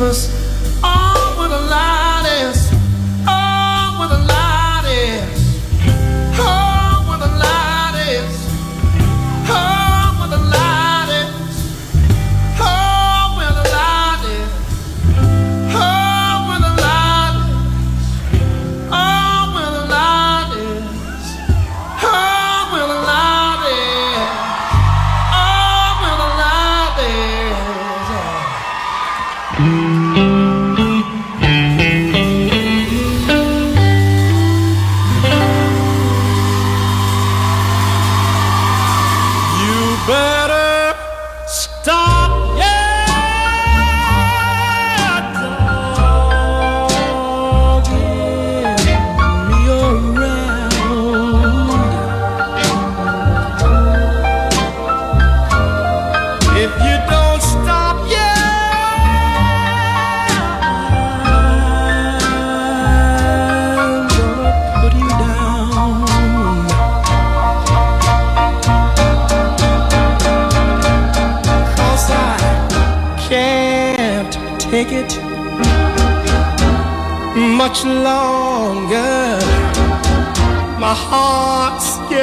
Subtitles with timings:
[0.00, 0.39] Keep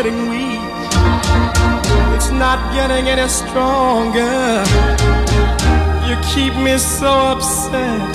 [0.03, 0.61] getting weak.
[2.15, 4.63] It's not getting any stronger.
[6.07, 8.13] You keep me so upset.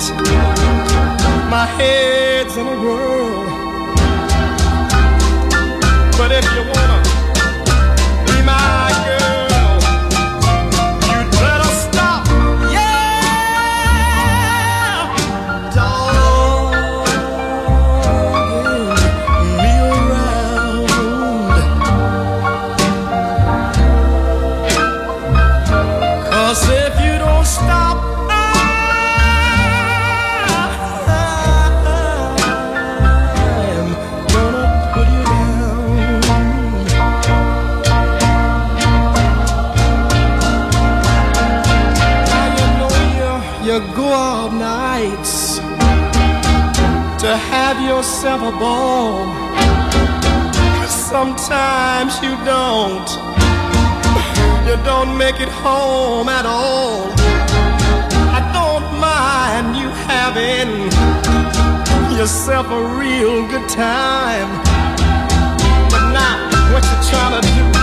[1.49, 3.43] My head's in a whirl.
[6.17, 7.02] But if you wanna
[47.97, 49.27] yourself a ball.
[50.87, 53.09] Sometimes you don't.
[54.67, 57.11] You don't make it home at all.
[58.37, 60.69] I don't mind you having
[62.17, 64.49] yourself a real good time.
[65.91, 66.37] But not
[66.73, 67.82] what you trying to do?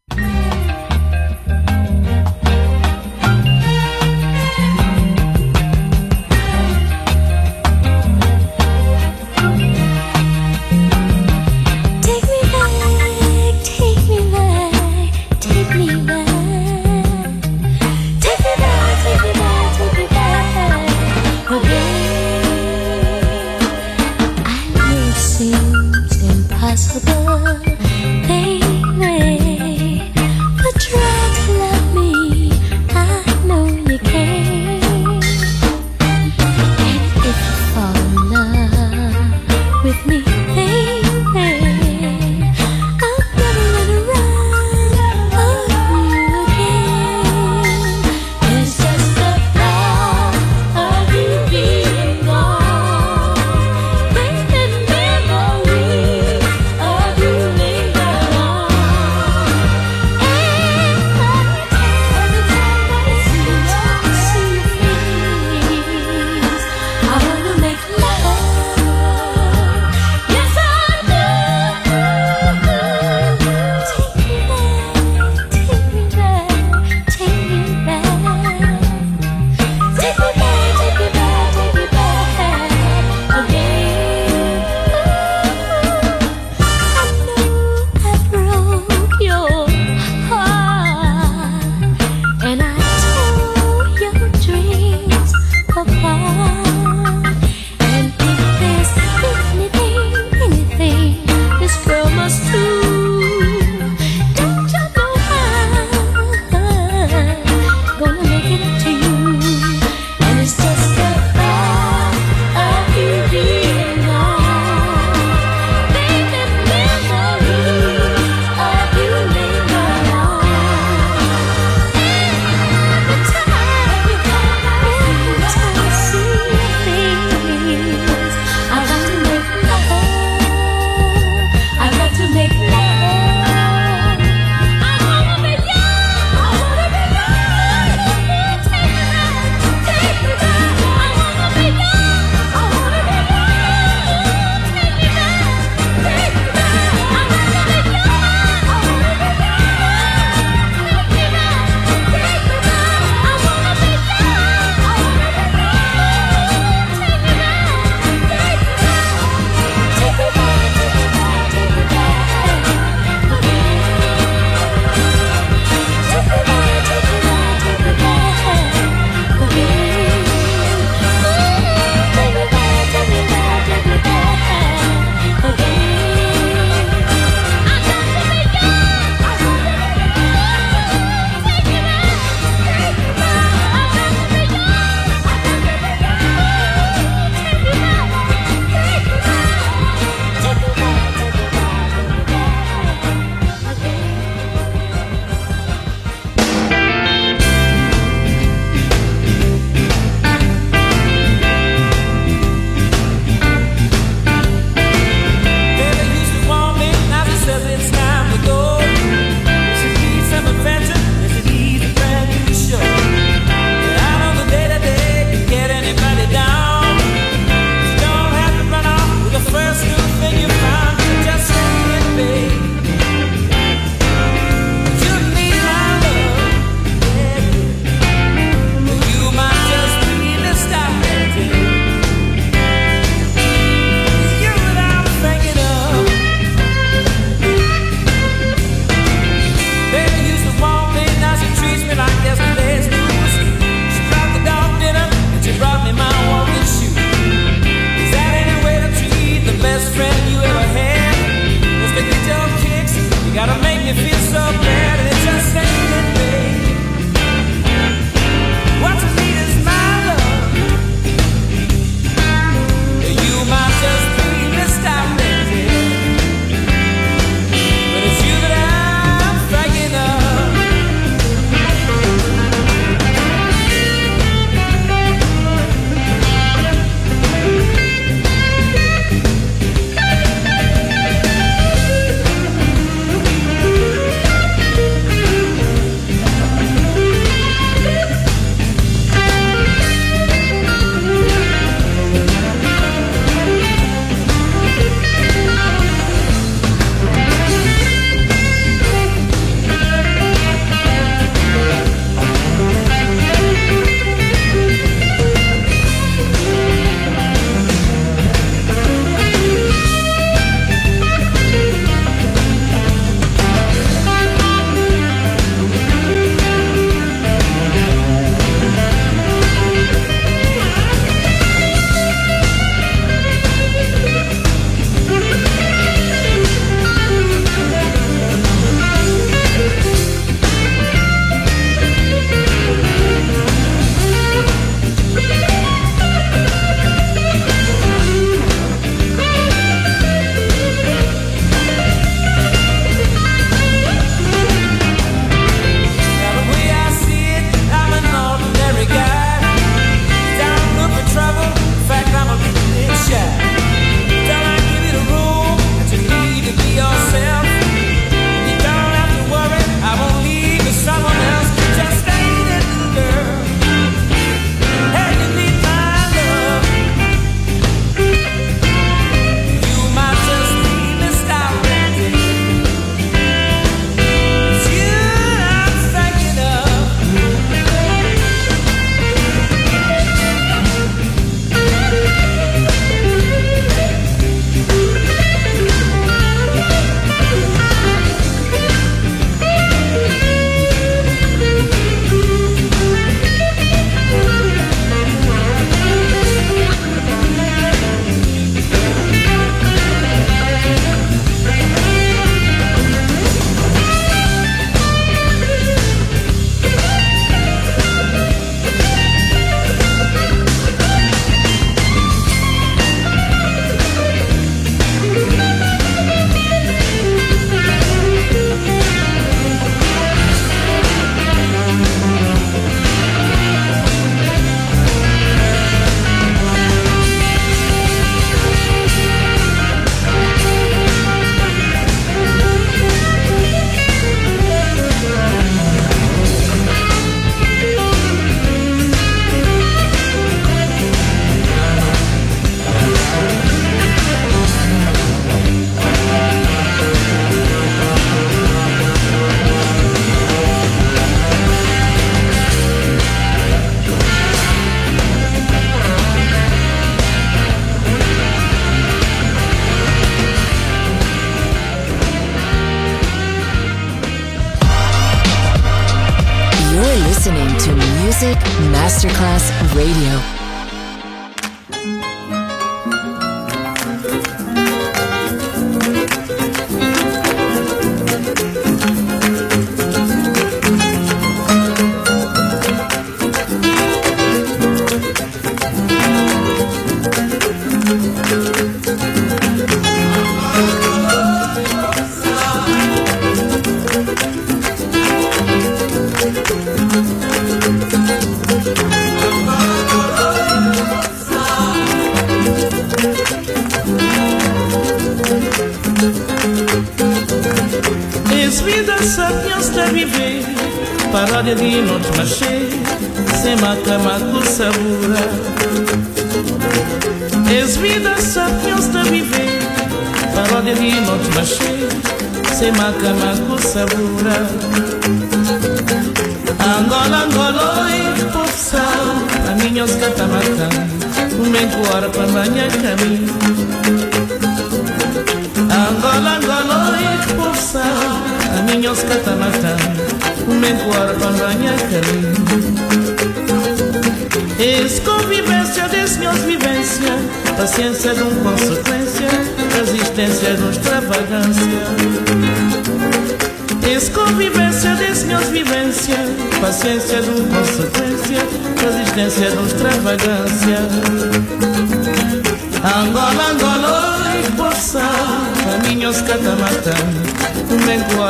[469.01, 470.40] Masterclass Radio.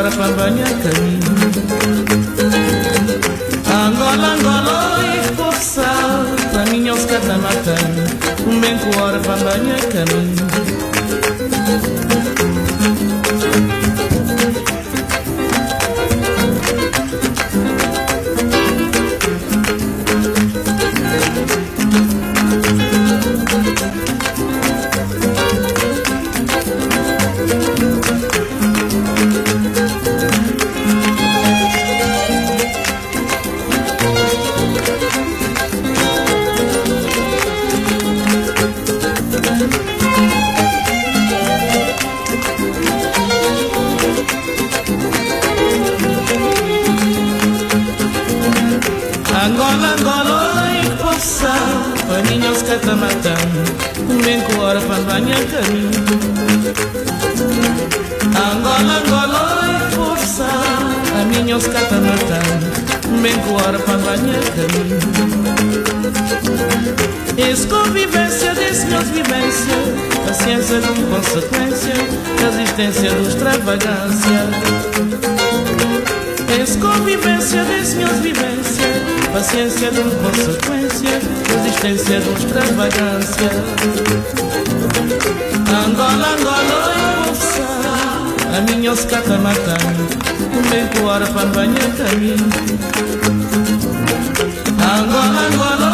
[0.09, 1.21] Para banhar caminho
[3.67, 5.85] Angola, Angola, oi, poça
[6.51, 7.75] Caminhos catamatã
[8.47, 10.47] Mengo hora para banhar caminho
[81.81, 83.49] sem ser extravagância.
[85.67, 90.07] Angola, Angola, eu a minha oscata matando,
[90.37, 92.49] o meu que hora para banhar caminho.
[94.77, 95.91] Angola, Angola,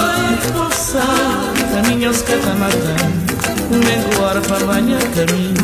[1.77, 3.17] a minha oscata matando,
[3.71, 5.55] o meu que hora para banhar caminho.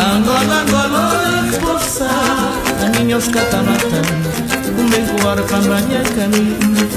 [0.00, 1.04] Angola, Angola,
[2.82, 4.28] a minha oscata matando,
[4.78, 6.93] o meu que hora para banhar caminho.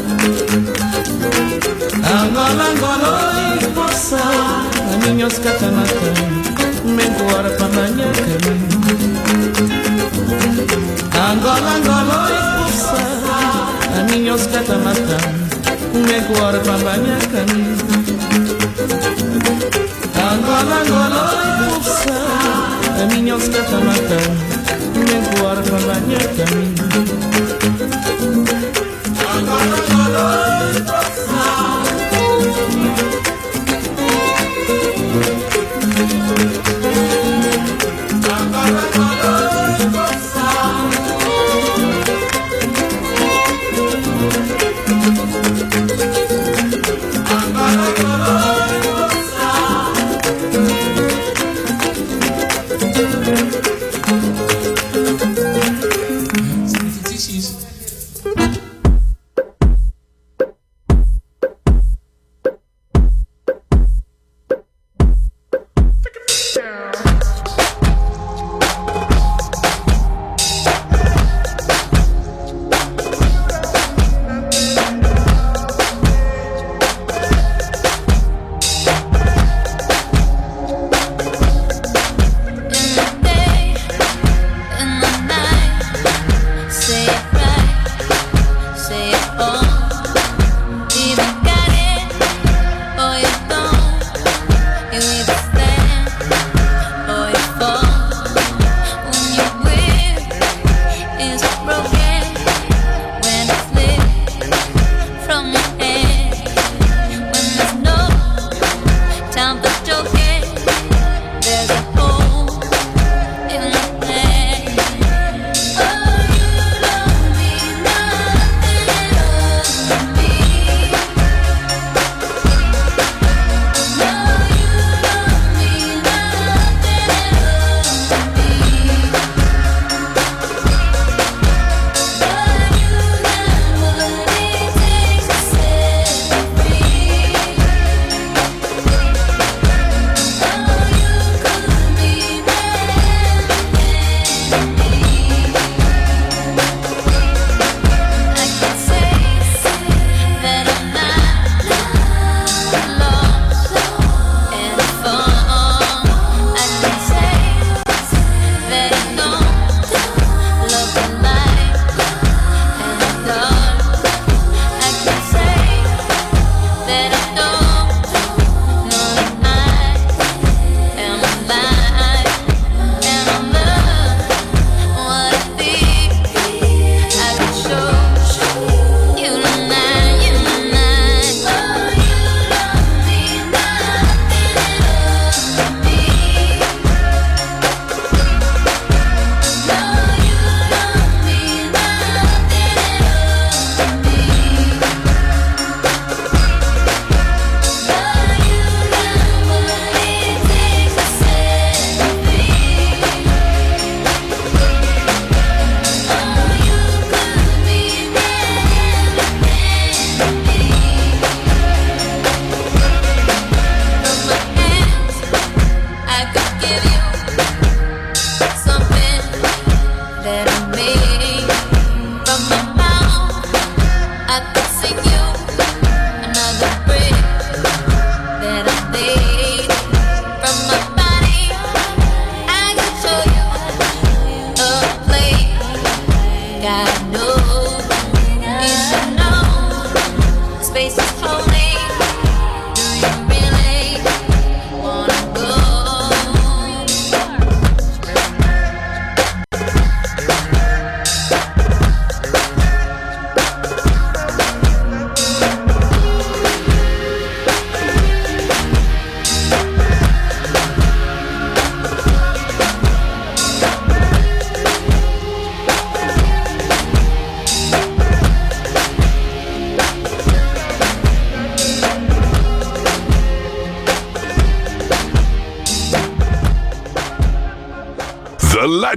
[2.09, 6.13] Angola, Angola, oi, moça A minha os catamatã
[6.85, 8.13] Um bem hora para banhar
[11.31, 13.01] Angola, Angola, oi, moça
[13.93, 15.17] A minha os catamatã
[16.05, 17.75] bem hora para banhar caminho
[20.15, 22.15] Angola, Angola, oi, moça
[23.03, 23.47] A minha os